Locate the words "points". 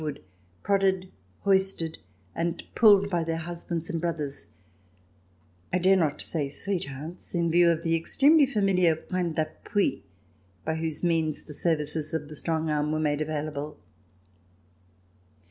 8.95-9.37